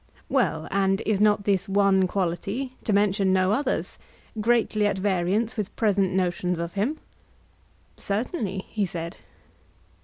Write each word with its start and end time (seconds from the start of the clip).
Well, 0.29 0.67
and 0.71 0.99
is 1.05 1.21
not 1.21 1.43
this 1.43 1.69
one 1.69 2.07
quality, 2.07 2.75
to 2.85 2.91
mention 2.91 3.31
no 3.31 3.51
others, 3.51 3.99
greatly 4.39 4.87
at 4.87 4.97
variance 4.97 5.55
with 5.55 5.75
present 5.75 6.11
notions 6.11 6.57
of 6.57 6.73
him? 6.73 6.99
Certainly, 7.97 8.65
he 8.69 8.87
said. 8.87 9.17